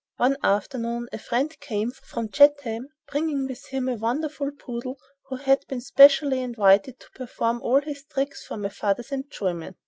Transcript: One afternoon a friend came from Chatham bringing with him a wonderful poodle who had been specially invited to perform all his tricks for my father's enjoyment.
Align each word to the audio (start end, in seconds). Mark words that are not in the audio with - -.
One 0.17 0.35
afternoon 0.41 1.09
a 1.13 1.19
friend 1.19 1.55
came 1.59 1.91
from 1.91 2.29
Chatham 2.31 2.87
bringing 3.07 3.45
with 3.47 3.67
him 3.67 3.87
a 3.87 3.93
wonderful 3.97 4.49
poodle 4.49 4.97
who 5.27 5.35
had 5.35 5.63
been 5.67 5.79
specially 5.79 6.41
invited 6.41 6.99
to 7.01 7.11
perform 7.13 7.61
all 7.61 7.81
his 7.81 8.03
tricks 8.05 8.43
for 8.43 8.57
my 8.57 8.69
father's 8.69 9.11
enjoyment. 9.11 9.77